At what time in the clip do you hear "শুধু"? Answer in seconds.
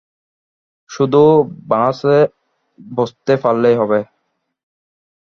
0.89-1.21